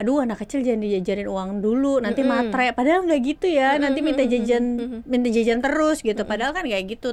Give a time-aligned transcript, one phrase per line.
[0.00, 2.48] aduh anak kecil jangan dijajarin uang dulu nanti Mm-mm.
[2.48, 5.00] matre padahal nggak gitu ya nanti minta jajan mm-mm.
[5.04, 7.12] minta jajan terus gitu padahal kan kayak gitu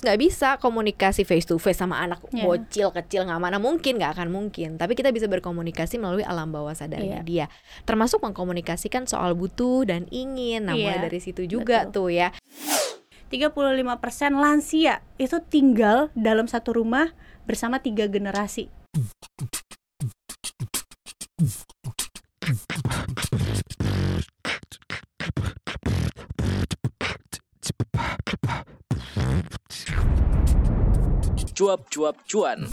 [0.00, 2.42] nggak bisa komunikasi face to face sama anak Iya.
[2.42, 6.72] bocil kecil nggak mana mungkin nggak akan mungkin tapi kita bisa berkomunikasi melalui alam bawah
[6.72, 7.46] sadarnya Iya.
[7.46, 7.46] dia
[7.84, 12.10] termasuk mengkomunikasikan soal butuh dan ingin nah mulai Iya, dari situ juga betul.
[12.10, 12.28] tuh ya
[13.30, 13.86] 35%
[14.34, 17.14] lansia itu tinggal dalam satu rumah
[17.46, 18.66] bersama tiga generasi
[31.60, 32.64] Cuap-cuap cuan.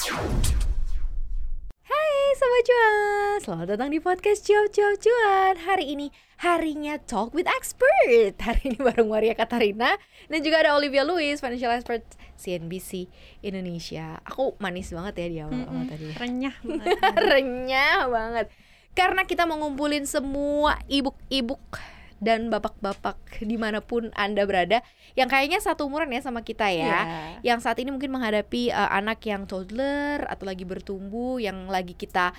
[1.84, 5.60] Hai Sobat Cuan, selamat datang di podcast Cuap Cuap Cuan.
[5.60, 6.08] Hari ini
[6.40, 8.40] harinya Talk with Expert.
[8.40, 10.00] Hari ini bareng Maria Katarina
[10.32, 12.08] Dan juga ada Olivia Lewis, Financial Expert
[12.40, 13.12] CNBC
[13.44, 14.24] Indonesia.
[14.24, 16.96] Aku manis banget ya di awal-awal tadi renyah banget.
[17.28, 18.48] Renyah banget.
[18.96, 21.76] Karena kita mau ngumpulin semua ibuk-ibuk
[22.18, 24.82] dan bapak-bapak di mana pun anda berada
[25.14, 26.82] yang kayaknya satu umuran ya sama kita ya.
[26.82, 27.00] Iya.
[27.46, 32.34] yang saat ini mungkin menghadapi uh, anak yang toddler atau lagi bertumbuh yang lagi kita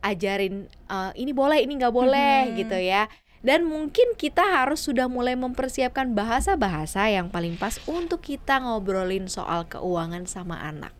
[0.00, 2.56] ajarin uh, ini boleh ini nggak boleh Mhm.
[2.60, 3.08] gitu ya.
[3.44, 9.68] Dan mungkin kita harus sudah mulai mempersiapkan bahasa-bahasa yang paling pas untuk kita ngobrolin soal
[9.68, 10.96] keuangan sama anak.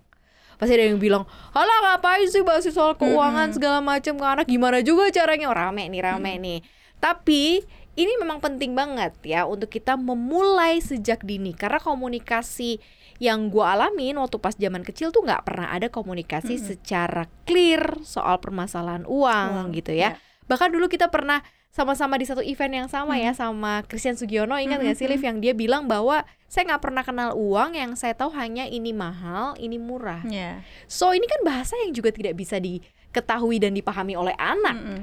[0.54, 1.24] Pasti ada yang bilang
[1.56, 3.56] Halah ngapain sih bahas soal keuangan Mm-mm.
[3.56, 4.44] segala macam ke anak?
[4.44, 5.48] Gimana juga caranya?
[5.48, 6.60] Oh, rame nih rame nih.
[7.00, 12.82] Tapi ini memang penting banget ya untuk kita memulai sejak dini karena komunikasi
[13.22, 16.66] yang gue alamin waktu pas zaman kecil tuh nggak pernah ada komunikasi Mm-mm.
[16.74, 20.18] secara clear soal permasalahan uang, Uang, gitu ya.
[20.50, 21.40] Bahkan dulu kita pernah
[21.74, 25.18] sama-sama di satu event yang sama ya sama Christian Sugiono ingat nggak sih Mm-mm.
[25.18, 28.94] Liv yang dia bilang bahwa saya nggak pernah kenal uang yang saya tahu hanya ini
[28.94, 30.22] mahal ini murah.
[30.26, 30.62] Iya.
[30.90, 35.00] So ini kan bahasa yang juga tidak bisa diketahui dan dipahami oleh anak Mm-mm.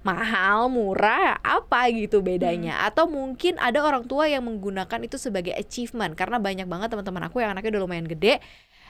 [0.00, 2.26] Mahal, murah, apa gitu Hmm.
[2.26, 2.74] bedanya?
[2.82, 7.40] Atau mungkin ada orang tua yang menggunakan itu sebagai achievement karena banyak banget teman-teman aku
[7.40, 8.40] yang anaknya udah lumayan gede.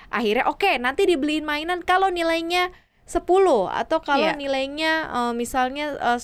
[0.09, 2.71] Akhirnya oke, nanti dibeliin mainan kalau nilainya
[3.07, 4.39] 10 atau kalau Iya.
[4.39, 6.21] nilainya eh, misalnya eh,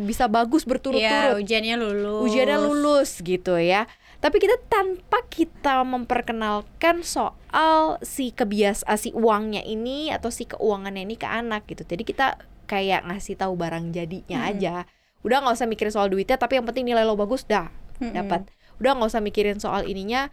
[0.00, 1.40] bisa bagus berturut-turut.
[1.40, 2.24] ujiannya lulus.
[2.24, 3.84] Ujiannya lulus gitu ya.
[4.16, 11.16] Tapi kita tanpa kita memperkenalkan soal si kebiasaan si uangnya ini atau si keuangannya ini
[11.18, 11.82] ke anak gitu.
[11.82, 14.50] Jadi kita kayak ngasih tahu barang jadinya Mm-mm.
[14.56, 14.74] aja.
[15.22, 18.14] Udah nggak usah mikirin soal duitnya, tapi yang penting nilai lo bagus, dah Mm-mm.
[18.16, 18.48] dapat.
[18.82, 20.32] Udah nggak usah mikirin soal ininya,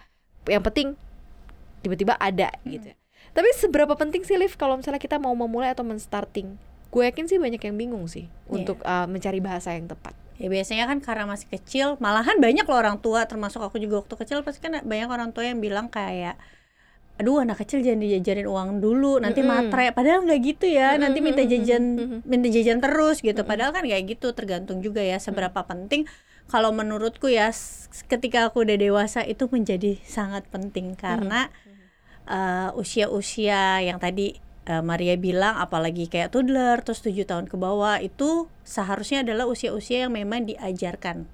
[0.50, 0.98] yang penting
[1.86, 2.92] tiba-tiba ada gitu.
[3.30, 6.58] Tapi seberapa penting sih Liv kalau misalnya kita mau memulai atau men-starting?
[6.90, 10.18] Gue yakin sih banyak yang bingung sih untuk uh, mencari bahasa yang tepat.
[10.42, 14.16] Ya biasanya kan karena masih kecil, malahan banyak loh orang tua, termasuk aku juga waktu
[14.18, 16.40] kecil pasti kan banyak orang tua yang bilang kayak
[17.20, 19.70] aduh anak kecil jangan dijajarin uang dulu nanti Mm-mm.
[19.70, 19.92] matre.
[19.92, 21.84] Padahal nggak gitu ya Mm-mm, nanti minta jajan
[22.24, 23.36] minta jajan terus gitu.
[23.44, 23.52] Mm-mm.
[23.52, 26.08] padahal kan kayak gitu tergantung juga ya seberapa penting.
[26.50, 27.52] Kalau menurutku ya
[28.10, 31.52] ketika aku udah dewasa itu menjadi sangat penting karena
[32.26, 38.00] eh, usia-usia yang tadi eh, Maria bilang apalagi kayak toddler terus 7 tahun ke bawah
[38.02, 41.28] itu seharusnya adalah usia-usia yang memang diajarkan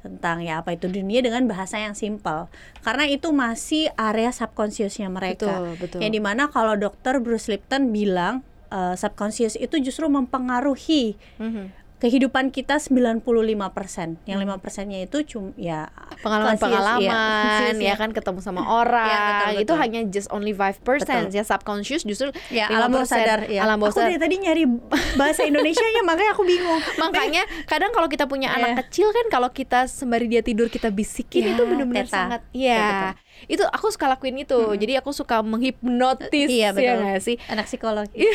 [0.00, 2.48] tentang ya apa itu dunia dengan bahasa yang simpel
[2.80, 5.98] karena itu masih area subconsciousnya mereka Betul, betul.
[6.00, 11.79] yang di mana kalau dokter Bruce Lipton bilang eh, subconscious itu justru mempengaruhi Mhm.
[12.00, 14.24] Kehidupan kita 95%.
[14.24, 17.94] Yang 5 persennya itu cuma ya pengalaman-pengalaman conscious, ya iya.
[17.94, 21.28] kan ketemu sama orang Ya, betul, itu hanya just only 5% Betul.
[21.30, 22.74] ya subconscious justru ya 5%.
[22.74, 23.60] alam bawah sadar ya.
[23.62, 24.64] alam bawah aku sadar dari tadi nyari
[25.14, 26.80] bahasa Indonesia nya makanya aku bingung.
[26.96, 28.76] makanya kadang kalau kita punya anak Iya.
[28.80, 33.08] kecil kan kalau kita sembari dia tidur kita bisikin Ya, itu benar-benar sangat Ya, ya
[33.46, 36.96] itu aku suka lakuin itu jadi aku suka menghipnotis Iya, ya betul.
[37.02, 38.28] nggak sih Anak psikologi.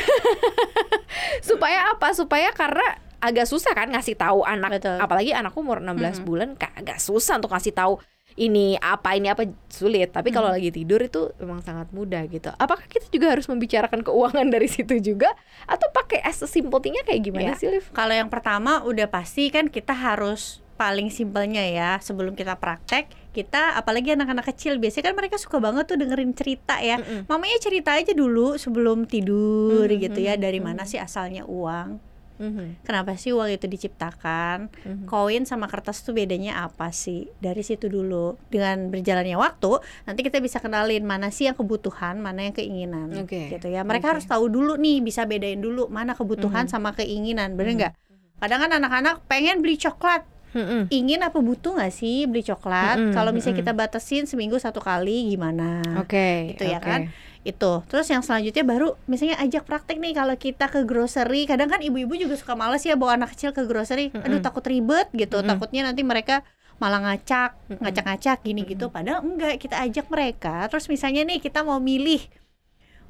[1.41, 4.97] supaya apa supaya karena agak susah kan ngasih tahu anak Betul.
[4.97, 7.97] apalagi anakku umur 16 bulan ka- agak susah untuk ngasih tahu
[8.35, 12.83] ini apa ini apa sulit tapi kalau lagi tidur itu memang sangat mudah gitu apakah
[12.83, 15.31] kita juga harus membicarakan keuangan dari situ juga
[15.63, 17.55] atau pakai as simple thing-nya kayak gimana Ya.
[17.55, 17.87] sih Liv?
[17.89, 23.75] Kalau yang pertama udah pasti kan kita harus paling simpelnya ya sebelum kita praktek kita
[23.75, 27.23] apalagi anak-anak kecil biasanya kan mereka suka banget tuh dengerin cerita ya Mm-mm.
[27.25, 31.95] mamanya cerita aja dulu sebelum tidur Mhm, gitu ya dari mana sih asalnya uang
[32.35, 35.05] Mhm, kenapa sih uang itu diciptakan mhm.
[35.07, 40.43] koin sama kertas tuh bedanya apa sih dari situ dulu dengan berjalannya waktu nanti kita
[40.43, 44.19] bisa kenalin mana sih yang kebutuhan mana yang keinginan Oke, gitu ya mereka oke.
[44.19, 46.71] harus tahu dulu nih bisa bedain dulu mana kebutuhan Mhm.
[46.71, 47.79] sama keinginan bener Mhm.
[47.79, 47.93] nggak
[48.35, 50.87] kadang kan anak-anak pengen beli coklat Mhm.
[50.87, 53.61] ingin apa butuh nggak sih beli coklat Mhm, kalau misalnya mhm.
[53.63, 56.87] kita batasin seminggu satu kali gimana Oke gitu ya oke.
[56.87, 57.01] kan?
[57.45, 57.85] Itu.
[57.85, 62.17] Terus yang selanjutnya baru misalnya ajak praktek nih kalau kita ke grocery kadang kan ibu-ibu
[62.17, 64.09] juga suka males ya bawa anak kecil ke grocery.
[64.11, 65.39] Aduh takut ribet gitu.
[65.39, 65.49] Mm-mm.
[65.53, 66.41] takutnya nanti mereka
[66.81, 68.89] malah ngacak ngacak-ngacak gini gitu.
[68.89, 70.65] Padahal enggak kita ajak mereka.
[70.67, 72.25] Terus misalnya nih kita mau milih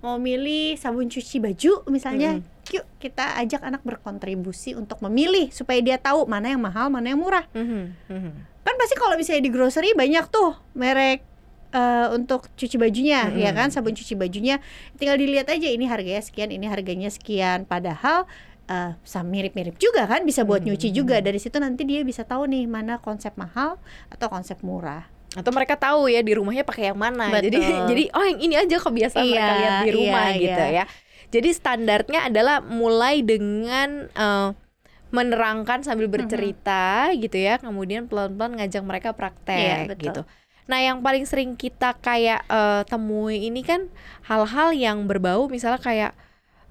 [0.04, 2.38] mau milih sabun cuci baju misalnya
[2.70, 7.22] yuk kita ajak anak berkontribusi untuk memilih supaya dia tahu mana yang mahal mana yang
[7.22, 7.46] murah.
[7.58, 8.32] Mhm, mhm.
[8.62, 11.26] kan pasti kalau misalnya di grocery banyak tuh merek
[11.74, 13.42] eh, untuk cuci bajunya Mm-mm.
[13.42, 13.68] ya kan?
[13.74, 14.62] Sabun cuci bajunya.
[15.00, 17.66] Tinggal dilihat aja ini harganya sekian ini harganya sekian.
[17.66, 18.30] Padahal
[18.68, 20.22] eh, sama mirip-mirip juga kan?
[20.26, 21.22] Bisa buat nyuci juga.
[21.22, 23.78] Dari situ nanti dia bisa tahu nih mana konsep mahal
[24.12, 25.08] atau konsep murah.
[25.36, 27.28] Atau mereka tahu ya di rumahnya pakai yang mana.
[27.42, 27.86] Jadi Betul.
[27.92, 30.78] jadi oh yang ini aja kebiasaan mereka Iya, lihat di rumah iya, gitu iya.
[30.82, 30.86] ya.
[31.36, 34.50] Jadi standarnya adalah mulai dengan eh,
[35.12, 37.60] menerangkan sambil bercerita gitu ya.
[37.60, 40.04] Kemudian pelan-pelan ngajak mereka Iya, praktek betul.
[40.08, 40.24] gitu
[40.66, 43.86] nah yang paling sering kita kayak eh, temui ini kan
[44.24, 46.12] hal-hal yang berbau misalnya kayak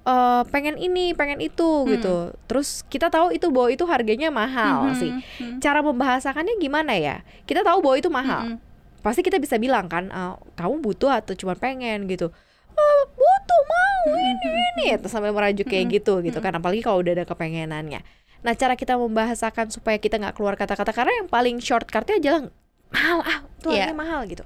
[0.03, 2.15] eh, pengen ini pengen itu gitu.
[2.45, 5.11] Terus kita tahu itu bahwa itu harganya mahal Mhm, sih.
[5.11, 5.57] mhm.
[5.59, 7.23] cara membahasakannya gimana ya?
[7.43, 8.43] Kita tahu bahwa itu mahal.
[8.51, 8.57] Mhm.
[8.99, 12.33] pasti kita bisa bilang kan "Eh, kamu butuh atau cuma pengen gitu.
[12.71, 14.33] "Oh, butuh mau ini
[14.75, 16.51] ini terus sambil merajuk kayak gitu gitu kan.
[16.51, 18.01] Apalagi kalau udah ada kepengenannya.
[18.41, 22.41] Nah cara kita membahasakan supaya kita nggak keluar kata-kata karena yang paling shortcutnya adalah
[22.87, 23.89] mahal ah tuh Iya.
[23.89, 24.45] harganya mahal gitu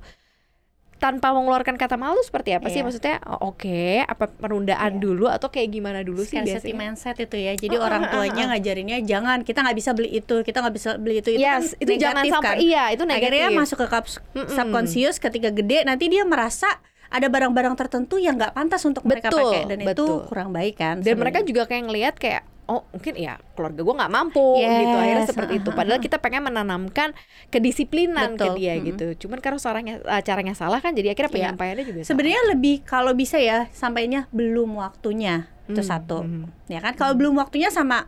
[1.00, 2.84] tanpa mengeluarkan kata mahal itu seperti apa sih Iya.
[2.84, 5.02] maksudnya oh, oke apa penundaan Iya.
[5.02, 8.08] dulu atau kayak gimana dulu sih scarcity biasanya mindset itu ya jadi Oh, orang ah,
[8.08, 8.50] ah, tuanya ah.
[8.52, 11.80] ngajarinnya jangan kita nggak bisa beli itu kita nggak bisa beli itu itu yes kan
[11.80, 14.52] itu jangan sampai kan iya itu negatif akhirnya masuk ke kaps- Mm-mm.
[14.52, 16.68] subconscious ketika gede nanti dia merasa
[17.08, 20.28] ada barang-barang tertentu yang nggak pantas untuk mereka Betul, pakai dan itu betul.
[20.28, 21.48] kurang baik kan dan mereka sebenarnya.
[21.48, 25.54] juga kayak ngelihat kayak oh mungkin ya keluarga gue nggak mampu gitu akhirnya Yes, seperti
[25.58, 27.10] itu ah, padahal kita pengen menanamkan
[27.50, 28.88] kedisiplinan Betul, ke dia mm-mm.
[28.94, 31.38] gitu cuman karena caranya eh, caranya salah kan jadi akhirnya Iya.
[31.50, 32.10] penyampaiannya juga salah.
[32.14, 36.70] sebenarnya lebih kalau bisa ya sampainya belum waktunya itu Hmm, satu hmm.
[36.70, 38.06] ya kan kalau belum waktunya sama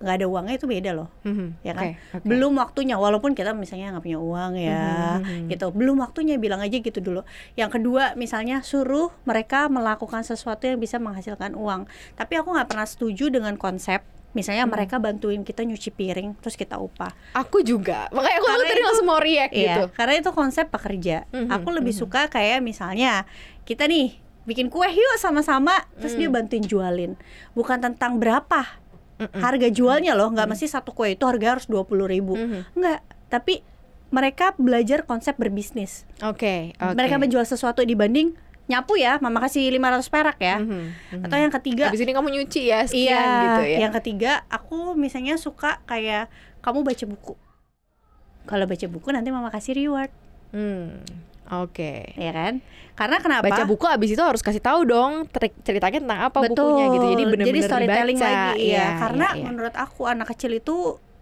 [0.00, 1.84] nggak ada uangnya itu beda loh Mhm, ya kan?
[1.86, 2.24] oke, oke.
[2.24, 5.48] belum waktunya walaupun kita misalnya nggak punya uang ya Mhm, mhm.
[5.48, 7.20] gitu belum waktunya bilang aja gitu dulu
[7.52, 12.84] yang kedua misalnya suruh mereka melakukan sesuatu yang bisa menghasilkan uang tapi aku nggak pernah
[12.84, 14.00] setuju dengan konsep
[14.30, 14.72] misalnya Hmm.
[14.72, 18.86] mereka bantuin kita nyuci piring terus kita upah aku juga makanya aku Karena tadi itu-
[18.86, 22.00] langsung mau react Iya, gitu karena itu konsep pekerja Mhm, aku lebih mhm.
[22.00, 23.28] suka kayak misalnya
[23.62, 26.40] kita nih bikin kue yuk sama-sama terus dia Hmm.
[26.40, 27.12] bantuin jualin
[27.52, 28.79] bukan tentang berapa
[29.20, 29.36] Mm-mm.
[29.38, 32.72] harga jualnya loh nggak mesti satu kue itu harga harus dua puluh ribu Mhm.
[32.72, 33.60] Enggak, tapi
[34.08, 36.08] mereka belajar konsep berbisnis.
[36.18, 38.32] oke oke Mereka menjual sesuatu dibanding
[38.66, 40.56] nyapu ya, mama kasih 500 perak ya.
[40.58, 40.70] Mhm,
[41.12, 41.24] mhm.
[41.26, 44.94] Atau yang ketiga, Abis ini kamu nyuci ya sekian iya, gitu ya yang ketiga aku
[44.94, 47.34] misalnya suka kayak kamu baca buku.
[48.46, 50.10] Kalau baca buku nanti mama kasih reward,
[50.50, 51.02] Hmm,
[51.52, 52.54] oke ya kan?
[52.92, 53.46] Karena kenapa?
[53.46, 56.52] baca buku abis itu harus kasih tahu dong trik- ceritanya tentang apa Betul.
[56.52, 58.28] bukunya gitu jadi benar-benar storytelling dibaca.
[58.28, 58.86] lagi Iya, ya.
[58.98, 59.44] Karena iya, iya.
[59.44, 60.76] menurut aku anak kecil itu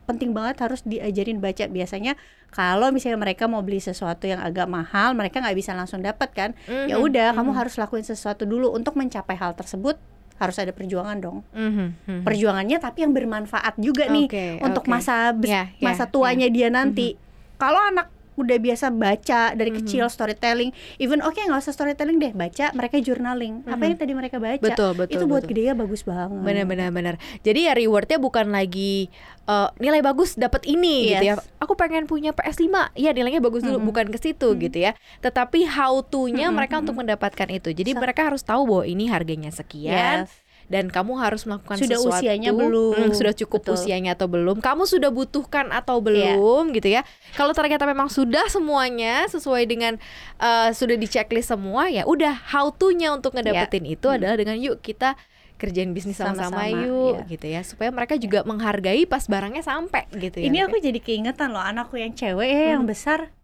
[0.04, 2.16] penting banget harus diajarin baca biasanya
[2.48, 6.50] kalau misalnya mereka mau beli sesuatu yang agak mahal mereka nggak bisa langsung dapat kan
[6.66, 7.58] ya Mhm, udah kamu mhm.
[7.58, 10.00] harus lakuin sesuatu dulu untuk mencapai hal tersebut
[10.34, 12.22] harus ada perjuangan dong Mhm, mhm.
[12.22, 16.66] perjuangannya tapi yang bermanfaat juga nih Oke, untuk masa bes- Ya, ya, masa tuanya dia
[16.68, 17.56] nanti Mm-hmm.
[17.56, 22.70] kalau anak udah biasa baca dari kecil storytelling even oke nggak usah storytelling deh baca
[22.72, 24.70] mereka journaling apa yang tadi mereka baca Mm-hmm.
[24.70, 25.50] Betul, betul, itu buat betul.
[25.52, 27.14] gedenya bagus banget Benar-benar benar.
[27.40, 29.08] Jadi ya rewardnya bukan lagi
[29.44, 31.34] eh, nilai bagus dapat ini gitu ya.
[31.34, 31.44] Yes.
[31.58, 32.68] Aku pengen punya PS5.
[32.94, 33.86] Ya nilainya bagus dulu Mhm.
[33.86, 34.92] bukan ke situ gitu ya.
[35.18, 37.72] Tetapi how to-nya Mhm, mereka untuk mendapatkan itu.
[37.72, 40.30] Jadi Sa- mereka harus tahu bahwa ini harganya sekian Yes.
[40.68, 42.20] Dan kamu harus melakukan Sudah sesuatu.
[42.20, 42.92] usianya belum.
[43.08, 43.74] Hmm, sudah cukup Betul.
[43.80, 44.60] usianya atau belum?
[44.60, 46.36] Kamu sudah butuhkan atau Iya.
[46.36, 47.02] belum gitu ya.
[47.34, 49.96] Kalau ternyata memang sudah semuanya sesuai dengan
[50.38, 54.84] eh, sudah di checklist semua ya udah how to-nya untuk ngedapetin itu adalah dengan yuk
[54.84, 55.16] kita
[55.58, 57.30] kerjain bisnis sama-sama yuk iya.
[57.34, 60.46] gitu ya supaya mereka juga menghargai pas barangnya sampai gitu ya.
[60.46, 63.34] Ini aku jadi keingetan loh anakku yang cewek ya, yang besar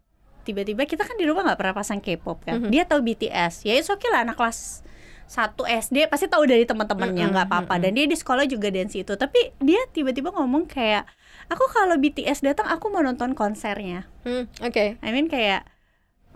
[0.45, 2.61] tiba-tiba kita kan di rumah nggak pernah pasang K-pop kan.
[2.63, 2.69] Mhm.
[2.71, 3.65] Dia tahu BTS.
[3.65, 4.85] Ya itu oke lah anak kelas
[5.25, 8.93] 1 SD pasti tahu dari teman-temannya Mhm, nggak apa-apa dan dia di sekolah juga dance
[8.93, 9.09] itu.
[9.17, 11.09] Tapi dia tiba-tiba ngomong kayak
[11.49, 14.05] aku kalau BTS datang aku mau nonton konsernya.
[14.21, 14.85] Hmm, oke.
[15.01, 15.65] I mean kayak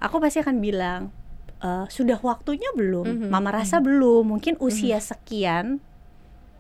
[0.02, 1.14] aku pasti akan bilang
[1.62, 3.06] "Eh, sudah waktunya belum?
[3.06, 4.26] Mhm, Mama rasa belum.
[4.26, 5.78] Mungkin usia sekian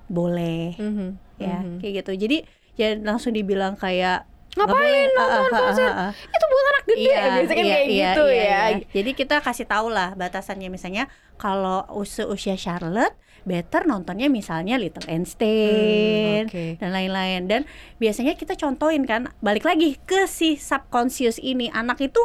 [0.05, 1.09] boleh Mhm,
[1.41, 1.81] ya mhm.
[1.81, 2.11] kayak gitu.
[2.29, 2.37] Jadi
[2.77, 5.89] ya langsung dibilang kayak Ngapain nonton ah, konser?
[6.25, 8.61] Itu buat anak gede Iya, biasanya kan iya, kayak iya, gitu iya, ya.
[8.73, 8.85] iya.
[8.89, 11.03] Jadi kita kasih tahu lah batasannya misalnya
[11.37, 16.65] kalau usia usia Charlotte better nontonnya misalnya Little Einstein Hmm, oke.
[16.77, 17.61] dan lain-lain dan
[17.97, 22.19] biasanya kita contohin kan balik lagi ke si subconscious ini anak itu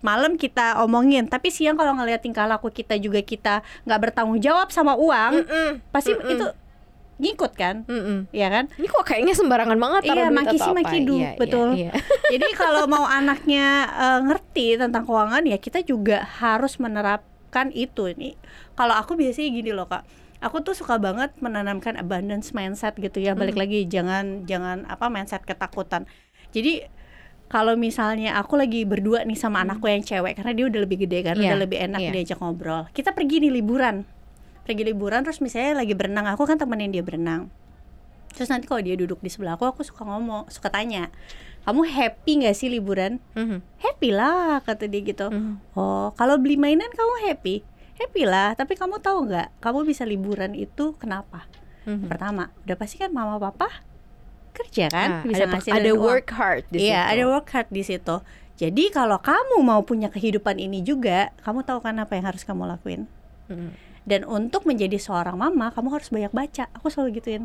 [0.00, 4.68] malam kita omongin tapi siang kalau ngeliat tingkah laku kita juga kita nggak bertanggung jawab
[4.68, 5.68] sama uang Mm-mm.
[5.88, 6.32] pasti Mm-mm.
[6.32, 6.46] itu
[7.20, 8.32] ngikut kan Mm-mm.
[8.32, 10.76] ya kan Ini kok kayaknya sembarangan banget Iya, duit maki atau si apa.
[10.80, 11.68] maki du, Iya, iya, betul.
[11.76, 11.90] iya.
[12.32, 18.08] Jadi kalau mau anaknya eh, ngerti tentang keuangan ya kita juga harus menerapkan itu.
[18.08, 18.34] Ini
[18.72, 20.02] kalau aku biasanya gini loh kak,
[20.40, 23.36] aku tuh suka banget menanamkan abundance mindset gitu ya.
[23.36, 26.08] Balik lagi jangan jangan apa mindset ketakutan.
[26.50, 26.88] Jadi
[27.46, 31.18] kalau misalnya aku lagi berdua nih sama anakku yang cewek karena dia udah lebih gede
[31.20, 32.10] kan, Iya, udah lebih enak iya.
[32.14, 32.86] diajak ngobrol.
[32.90, 34.06] Kita pergi nih liburan,
[34.70, 37.50] pergi liburan terus misalnya lagi berenang, aku kan temenin dia berenang.
[38.30, 41.10] Terus nanti kalau dia duduk di sebelah aku, aku suka ngomong, suka tanya,
[41.66, 43.18] kamu happy nggak sih liburan?
[43.34, 43.58] Mhm.
[43.82, 45.26] Happy lah kata dia gitu.
[45.26, 45.74] Mhm.
[45.74, 47.66] Oh, kalau beli mainan kamu happy?
[47.98, 48.54] Happy lah.
[48.54, 51.50] Tapi kamu tahu nggak, kamu bisa liburan itu kenapa?
[51.90, 52.06] Mhm.
[52.06, 53.66] Pertama, udah pasti kan mama papa
[54.54, 56.04] kerja kan, Nah, bisa ada, ngasilin ada uang.
[56.06, 57.10] work hard di Iya, situ.
[57.10, 58.16] ada work hard di situ.
[58.54, 62.70] Jadi kalau kamu mau punya kehidupan ini juga, kamu tahu kan apa yang harus kamu
[62.70, 63.10] lakuin.
[63.50, 63.89] Mhm.
[64.08, 66.68] Dan untuk menjadi seorang mama, kamu harus banyak baca.
[66.76, 67.44] Aku selalu gituin.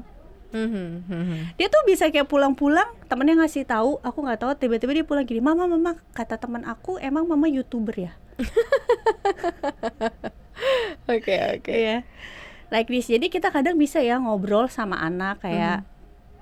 [1.60, 4.52] Dia tuh bisa kayak pulang-pulang, temennya ngasih tahu, aku nggak tahu.
[4.56, 8.14] Tiba-tiba dia pulang gini, mama, mama, kata teman aku, emang mama youtuber ya?
[11.12, 11.68] Oke, oke.
[11.68, 12.08] Iya.
[12.72, 13.12] Like this.
[13.12, 15.84] Jadi kita kadang bisa ya ngobrol sama anak kayak,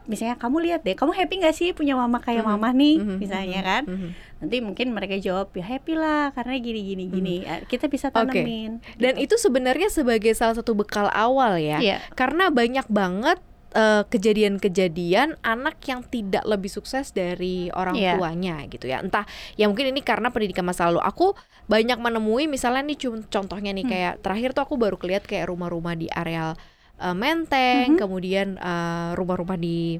[0.05, 2.49] misalnya kamu lihat deh, kamu happy nggak sih punya mama kayak Mhm.
[2.51, 3.17] mama nih, Mhm.
[3.17, 3.83] misalnya kan?
[3.87, 4.09] Mhm.
[4.43, 7.35] Nanti mungkin mereka jawab ya happy lah karena gini gini gini.
[7.41, 8.19] Ya, Kita bisa Oke.
[8.35, 8.83] tanemin.
[8.95, 11.79] Dan itu sebenarnya sebagai salah satu bekal awal ya.
[11.79, 11.97] Iya.
[12.13, 13.39] Karena banyak banget
[13.73, 18.21] eh, kejadian-kejadian anak yang tidak lebih sukses dari orang Iya.
[18.21, 19.01] tuanya gitu ya.
[19.01, 21.01] Entah ya mungkin ini karena pendidikan masa lalu.
[21.01, 21.33] Aku
[21.65, 23.89] banyak menemui misalnya nih contohnya nih Hmm.
[23.89, 26.53] kayak terakhir tuh aku baru kelihat kayak rumah-rumah di areal
[26.95, 27.99] eh, Menteng, Mhm.
[27.99, 29.97] kemudian eh, rumah-rumah di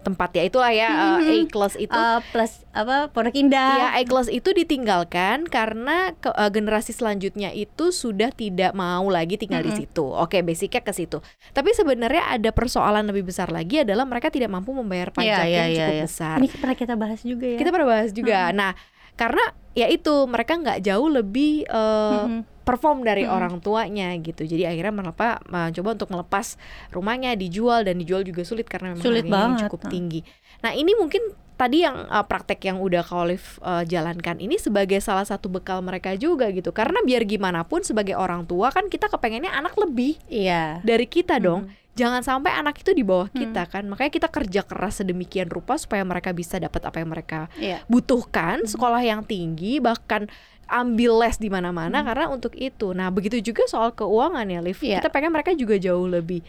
[0.00, 1.44] tempat ya itulah ya eh, Mhm.
[1.44, 3.76] A-class itu Eh, plus apa Pondok Indah.
[3.76, 9.60] Ya, A-class itu ditinggalkan karena ke- eh, generasi selanjutnya itu sudah tidak mau lagi tinggal
[9.60, 9.80] di Mm-mm.
[9.84, 10.00] situ.
[10.02, 11.20] Oke, basicnya ke situ.
[11.50, 15.68] Tapi sebenarnya ada persoalan lebih besar lagi adalah mereka tidak mampu membayar pajak Iya, yang
[15.68, 16.04] iya, cukup iya.
[16.08, 16.36] besar.
[16.40, 17.58] Ini pernah kita bahas juga ya.
[17.60, 18.38] Kita pernah bahas juga.
[18.50, 18.72] Nah,
[19.12, 22.42] karena ya itu mereka nggak jauh lebih eh, Mhm.
[22.60, 23.34] perform dari Mm-mm.
[23.34, 24.42] orang tuanya gitu.
[24.42, 26.54] Jadi akhirnya melepas mencoba untuk melepas
[26.88, 29.90] rumahnya dijual dan dijual juga sulit karena memang Sulit banget, cukup nah.
[29.90, 30.20] tinggi.
[30.60, 31.22] Nah, ini mungkin
[31.56, 35.82] tadi yang uh, praktek yang udah Kak Olive uh, jalankan ini sebagai salah satu bekal
[35.82, 36.70] mereka juga gitu.
[36.70, 40.78] Karena biar gimana pun sebagai orang tua kan kita kepengennya anak lebih Iya.
[40.80, 41.66] dari kita dong.
[41.66, 41.89] Mhm.
[42.00, 43.84] Jangan sampai anak itu di bawah kita kan.
[43.84, 47.84] Makanya kita kerja keras sedemikian rupa supaya mereka bisa dapat apa yang mereka Iya.
[47.84, 50.32] butuhkan sekolah yang tinggi bahkan
[50.64, 52.06] ambil les di mana-mana Hmm.
[52.08, 52.94] karena untuk itu.
[52.94, 54.78] Nah, begitu juga soal keuangan ya, Liv.
[54.78, 55.02] Iya.
[55.02, 56.40] Kita pengen mereka juga jauh lebih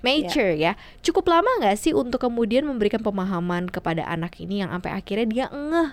[0.00, 0.72] mature ya.
[1.00, 5.46] Cukup lama nggak sih untuk kemudian memberikan pemahaman kepada anak ini yang sampai akhirnya dia
[5.52, 5.90] ngeh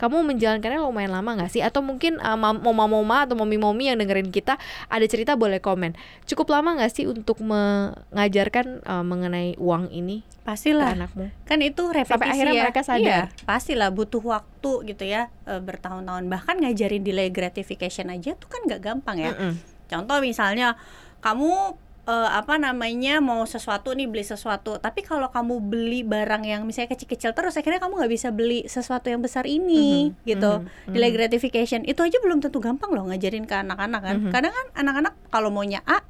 [0.00, 1.60] kamu menjalankannya lumayan lama nggak sih?
[1.60, 4.56] Atau mungkin uh, mam- mama-mama atau momi-momi yang dengerin kita
[4.88, 5.92] ada cerita boleh komen.
[6.24, 10.96] Cukup lama nggak sih untuk mengajarkan uh, mengenai uang ini ke Pastilah.
[10.96, 11.28] anakmu?
[11.44, 12.62] Kan itu repetisi Sampai akhirnya ya.
[12.64, 13.28] mereka sadar.
[13.28, 16.26] Iya, pastilah butuh waktu gitu ya eh, bertahun-tahun.
[16.26, 19.30] Bahkan ngajarin delay gratification aja tuh kan nggak gampang ya.
[19.36, 19.60] Mm-mm.
[19.86, 20.80] Contoh misalnya
[21.20, 21.76] kamu
[22.06, 26.96] eh, apa namanya mau sesuatu nih beli sesuatu, tapi kalau kamu beli barang yang misalnya
[26.96, 30.52] kecil-kecil terus akhirnya kamu nggak bisa beli sesuatu yang besar ini Mhm, gitu.
[30.64, 31.16] mhm, Delay mhm.
[31.16, 34.16] gratification itu aja belum tentu gampang loh ngajarin ke anak-anak kan.
[34.16, 34.32] Mhm.
[34.32, 36.00] Kadang kan anak-anak kalau maunya A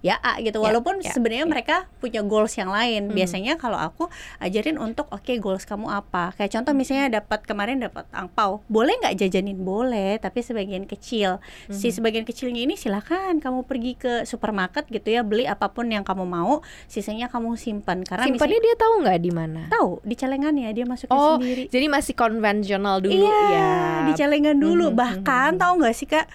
[0.00, 0.58] ya A gitu.
[0.58, 1.50] Ya, Walaupun ya, sebenarnya ya.
[1.50, 3.10] mereka punya goals yang lain.
[3.10, 3.14] Mhm.
[3.14, 4.06] Biasanya kalau aku
[4.38, 6.30] ajarin untuk oke goals kamu apa.
[6.32, 6.78] Kayak contoh Mhm.
[6.78, 11.42] misalnya dapat kemarin dapat angpau, boleh nggak jajanin boleh, tapi sebagian kecil.
[11.66, 11.94] Si Mhm.
[11.94, 16.22] sebagian kecilnya ini silakan kamu pergi ke supermarket gitu ya beli apa pun yang kamu
[16.22, 19.62] mau, sisanya kamu simpan karena Simpannya dia tahu nggak di mana?
[19.68, 21.66] tahu di celengannya dia masukin Oh, sendiri.
[21.66, 23.70] jadi masih konvensional dulu iya, ya.
[24.04, 24.88] di celengan dulu.
[24.88, 26.26] Mhm, Bahkan mhm, tahu nggak sih kak,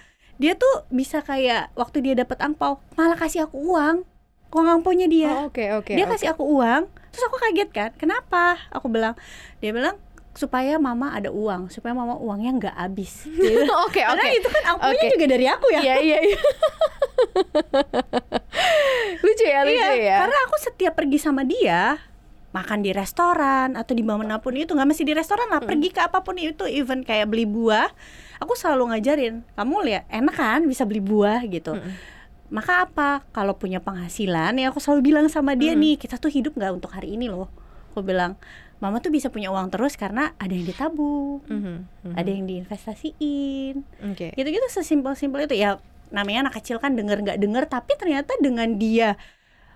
[0.43, 4.03] dia tuh bisa kayak waktu dia dapat angpau malah kasih aku uang,
[4.51, 5.31] uang angpaunya dia.
[5.39, 5.95] Oh, Oke oke.
[5.95, 6.19] dia oke.
[6.19, 6.83] kasih aku uang,
[7.15, 8.59] terus aku kaget kan, kenapa?
[8.75, 9.15] Aku bilang,
[9.63, 9.95] dia bilang
[10.35, 13.23] supaya mama ada uang, supaya mama uangnya nggak habis.
[13.87, 14.17] Oke oke.
[14.19, 15.13] Karena itu kan angpaunya Oke.
[15.15, 15.79] juga dari aku ya.
[15.79, 16.39] Iya iya iya.
[19.23, 20.17] lucu ya lucu Iya, ya.
[20.25, 22.01] karena aku setiap pergi sama dia
[22.53, 26.05] makan di restoran atau di mana pun itu nggak mesti di restoran lah pergi ke
[26.05, 27.89] apa pun itu even kayak beli buah
[28.43, 31.73] aku selalu ngajarin kamu lihat enak kan bisa beli buah gitu.
[31.73, 31.93] Mm-mm.
[32.51, 33.25] maka apa?
[33.33, 36.91] Kalau punya penghasilan ya aku selalu bilang sama dia nih kita tuh hidup nggak untuk
[36.91, 37.49] hari ini loh.
[37.89, 38.37] Aku bilang
[38.77, 42.13] mama tuh bisa punya uang terus karena ada yang ditabung Mhm, mhm.
[42.13, 43.75] ada yang diinvestasiin.
[44.11, 44.35] Oke.
[44.35, 45.55] gitu-gitu sesimpel-simpel itu.
[45.57, 45.81] Ya
[46.13, 49.17] namanya anak kecil kan denger nggak denger tapi ternyata dengan dia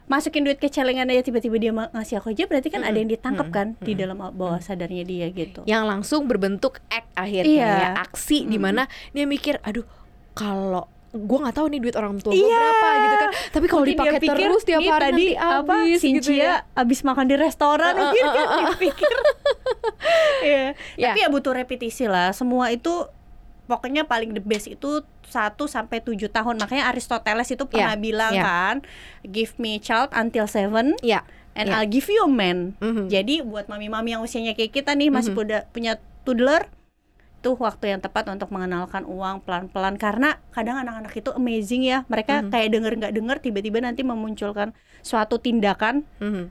[0.07, 3.47] masukin duit ke celengan aja tiba-tiba dia ngasih aku aja berarti kan ada yang ditangkap
[3.49, 7.71] kan di dalam bawah sadarnya dia gitu yang langsung berbentuk act akhirnya Iya.
[7.75, 9.83] ya aksi di mana dia mikir aduh
[10.31, 12.55] kalau gue nggak tahu nih duit orang tua gue Iya.
[12.55, 16.15] berapa gitu kan tapi kalau dipakai pikir, terus tiap "Nih hari tadi nanti apa Cynthia
[16.19, 18.59] gitu ya abis makan di restoran Uh, uh, mungkin uh, kan uh, uh.
[18.59, 19.15] dia pikir
[20.39, 20.65] Iya.
[20.95, 21.11] Ya.
[21.11, 23.07] tapi ya butuh repetisi lah semua itu
[23.67, 28.33] pokoknya paling the best itu 1 sampai 7 tahun makanya Aristoteles itu pernah Ya, bilang
[28.33, 28.43] ya.
[28.43, 28.75] kan
[29.21, 31.21] give me child until seven ya
[31.51, 31.77] and Ya.
[31.77, 33.07] I'll give you a man Mhm.
[33.07, 35.93] jadi buat mami-mami yang usianya kayak kita nih masih punya punya
[36.23, 36.71] toddler
[37.37, 42.41] tuh waktu yang tepat untuk mengenalkan uang pelan-pelan karena kadang anak-anak itu amazing ya mereka
[42.41, 42.49] Mhm.
[42.49, 46.43] kayak denger nggak denger tiba-tiba nanti memunculkan suatu tindakan Mhm.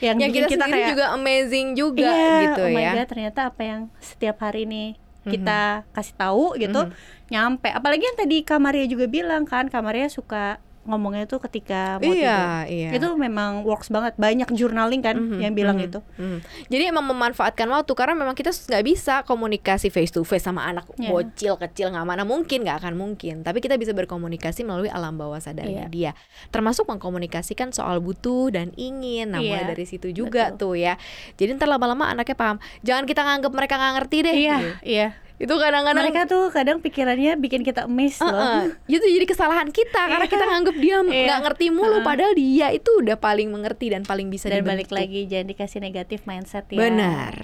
[0.00, 3.08] yang, yang bikin kita, sendiri kayak juga amazing juga iya, gitu oh my ya God,
[3.10, 5.60] ternyata apa yang setiap hari nih kita
[5.92, 6.92] kasih tahu gitu Mhm.
[7.28, 10.56] nyampe apalagi yang tadi Kamaria juga bilang kan Kamaria suka
[10.90, 15.38] ngomongnya tuh ketika mau iya tidur iya itu memang works banget banyak journaling kan Mhm,
[15.38, 16.38] yang bilang mhm, itu mhm.
[16.66, 20.90] Jadi emang memanfaatkan waktu karena memang kita nggak bisa komunikasi face to face sama anak
[20.96, 21.08] Iya.
[21.08, 23.40] bocil kecil nggak mana mungkin nggak akan mungkin.
[23.40, 25.94] Tapi kita bisa berkomunikasi melalui alam bawah sadarnya Iya.
[26.10, 26.12] dia.
[26.48, 29.30] Termasuk mengkomunikasikan soal butuh dan ingin.
[29.30, 30.74] Nah mulai Iya, dari situ juga betul.
[30.74, 30.94] tuh ya.
[31.34, 32.56] Jadi ntar lama-lama anaknya paham.
[32.80, 34.34] Jangan kita nganggap mereka nggak ngerti deh.
[34.36, 34.70] iya Gitu.
[34.88, 35.08] iya
[35.40, 38.64] Itu kadang-kadang mereka tuh kadang pikirannya bikin kita miss loh Uh-uh.
[38.84, 40.30] Itu jadi kesalahan kita karena Iya.
[40.30, 41.24] kita nganggap dia Iya.
[41.26, 42.04] nggak ngerti mulu Uh-uh.
[42.04, 45.00] padahal dia itu udah paling mengerti dan paling bisa dan balik dibentuk.
[45.00, 47.34] lagi jangan dikasih negatif mindset ya Benar.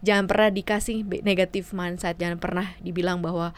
[0.00, 3.50] Jangan pernah dikasih negatif mindset, jangan pernah dibilang bahwa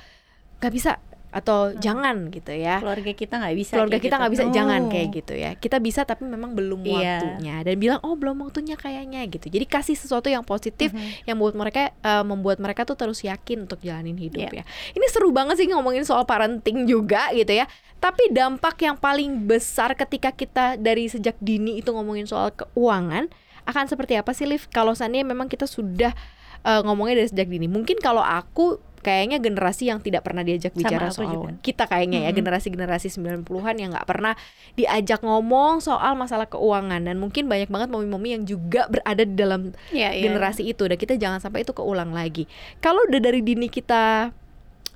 [0.59, 0.97] nggak bisa
[1.33, 2.77] atau jangan gitu ya.
[2.85, 4.21] keluarga kita nggak bisa Keluarga kita gitu.
[4.21, 4.91] nggak bisa, jangan No.
[4.93, 5.51] kayak gitu ya.
[5.57, 6.93] Kita bisa tapi memang belum Iya.
[6.93, 9.49] waktunya dan bilang oh belum waktunya kayaknya gitu.
[9.49, 11.25] Jadi kasih sesuatu yang positif Mhm.
[11.25, 14.61] yang membuat mereka eh, membuat mereka tuh terus yakin untuk jalanin hidup Iya.
[14.61, 14.65] ya.
[14.93, 17.65] Ini seru banget sih ngomongin soal parenting juga gitu ya.
[17.97, 23.85] Tapi dampak yang paling besar ketika kita dari sejak dini itu ngomongin soal keuangan akan
[23.87, 24.69] seperti apa sih Liv?
[24.69, 26.13] Kalau seandainya memang kita sudah
[26.61, 27.67] eh, ngomongnya dari sejak dini.
[27.67, 31.51] Mungkin kalau aku kayaknya generasi yang tidak pernah diajak Sama bicara aku soal juga.
[31.59, 32.39] Kita kayaknya ya Mhm.
[32.39, 34.35] generasi-generasi 90-an yang nggak pernah
[34.73, 39.75] diajak ngomong soal masalah keuangan dan mungkin banyak banget momi-momi yang juga berada di dalam
[39.91, 40.23] Iya, iya.
[40.23, 42.47] generasi itu dan kita jangan sampai itu keulang lagi.
[42.79, 44.31] Kalau udah dari dini kita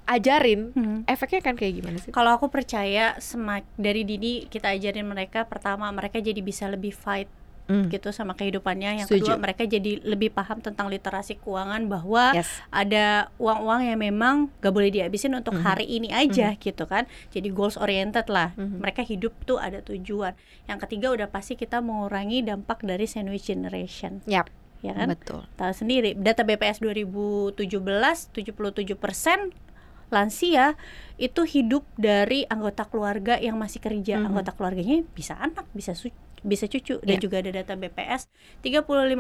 [0.07, 0.99] ajarin, Hmm.
[1.05, 2.15] efeknya kan kayak gimana sih?
[2.15, 7.27] Kalau aku percaya semak dari dini kita ajarin mereka pertama mereka jadi bisa lebih fight
[7.67, 7.91] Hmm.
[7.91, 9.03] gitu sama kehidupannya.
[9.03, 9.23] Yang Setuju.
[9.27, 12.47] kedua mereka jadi lebih paham tentang literasi keuangan bahwa Yes.
[12.71, 15.63] ada uang-uang yang memang gak boleh dihabisin untuk Mhm.
[15.63, 17.05] hari ini aja gitu kan.
[17.31, 18.55] Jadi goals oriented lah.
[18.55, 18.79] Mhm.
[18.79, 20.39] Mereka hidup tuh ada tujuan.
[20.65, 24.47] Yang ketiga udah pasti kita mengurangi dampak dari sandwich generation, Yap,
[24.81, 25.11] ya kan?
[25.11, 25.43] betul.
[25.55, 29.51] Tahu sendiri data BPS 2017 77%
[30.07, 30.79] lansia
[31.19, 34.23] itu hidup dari anggota keluarga yang masih kerja.
[34.23, 34.31] Mhm.
[34.31, 37.23] Anggota keluarganya bisa anak, bisa su- bisa cucu dan Iya.
[37.23, 38.29] juga ada data BPS
[38.61, 39.17] 35%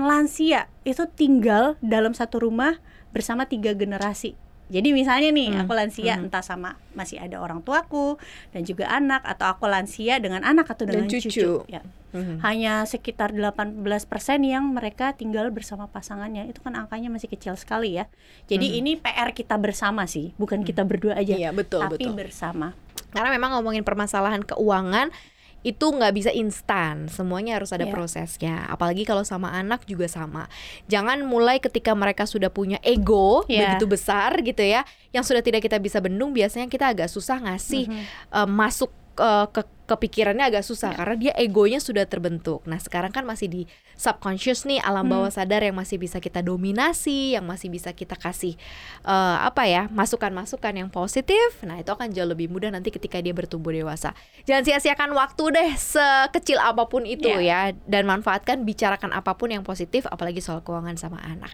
[0.00, 2.78] lansia itu tinggal dalam satu rumah
[3.10, 4.38] bersama tiga generasi.
[4.70, 6.30] Jadi misalnya nih Hmm, aku lansia mhm.
[6.30, 8.22] entah sama masih ada orang tuaku
[8.54, 11.66] dan juga anak atau aku lansia dengan anak atau Dan dengan cucu.
[11.66, 12.38] Ya Mhm.
[12.42, 16.46] hanya sekitar 18% yang mereka tinggal bersama pasangannya.
[16.46, 18.06] Itu kan angkanya masih kecil sekali ya.
[18.46, 22.14] Jadi ini PR kita bersama sih, bukan kita berdua aja, Iya, betul, tapi betul.
[22.18, 22.74] bersama.
[23.10, 25.10] Karena memang ngomongin permasalahan keuangan
[25.60, 27.92] itu nggak bisa instan, semuanya harus ada Iya.
[27.92, 28.64] prosesnya.
[28.66, 30.48] Apalagi kalau sama anak juga sama.
[30.88, 33.76] Jangan mulai ketika mereka sudah punya ego Iya.
[33.76, 36.32] begitu besar gitu ya, yang sudah tidak kita bisa bendung.
[36.32, 38.04] Biasanya kita agak susah ngasih Mhm.
[38.32, 38.88] eh, masuk
[39.20, 42.62] eh, ke kepikirannya agak susah karena dia egonya sudah terbentuk.
[42.62, 43.62] Nah sekarang kan masih di
[43.98, 45.18] subconscious nih alam Hmm.
[45.18, 48.54] bawah sadar yang masih bisa kita dominasi, yang masih bisa kita kasih
[49.02, 51.58] eh, apa ya masukan-masukan yang positif.
[51.66, 54.14] Nah itu akan jauh lebih mudah nanti ketika dia bertumbuh dewasa.
[54.46, 59.66] Jangan sia-siakan waktu deh sekecil apa pun itu ya dan manfaatkan bicarakan apa pun yang
[59.66, 61.50] positif apalagi soal keuangan sama anak.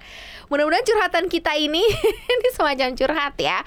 [0.52, 1.80] Mudah-mudahan curhatan kita ini
[2.36, 3.64] ini semacam curhat ya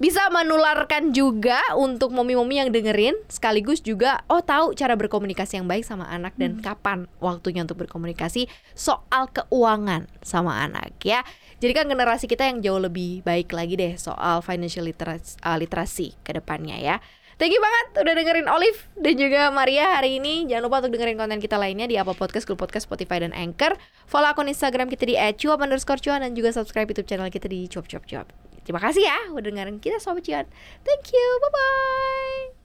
[0.00, 5.84] bisa menularkan juga untuk momi-momi yang dengerin sekaligus juga oh tahu cara berkomunikasi yang baik
[5.84, 11.20] sama anak dan kapan waktunya untuk berkomunikasi soal keuangan sama anak ya.
[11.60, 16.16] Jadi kan generasi kita yang jauh lebih baik lagi deh soal financial literasi, uh, literasi
[16.24, 16.96] ke depannya ya.
[17.36, 20.48] Thank you banget udah dengerin Olive dan juga Maria hari ini.
[20.48, 23.76] Jangan lupa untuk dengerin konten kita lainnya di Apple Podcast, Google Podcast, Spotify, dan Anchor.
[24.08, 27.68] Follow akun Instagram kita di @cuap underscore cuan dan juga subscribe YouTube channel kita di
[27.68, 28.49] cuap cuap cuap.
[28.70, 30.46] Terima kasih ya udah dengerin kita Sobat Cuan.
[30.86, 32.59] Thank you, bye-bye.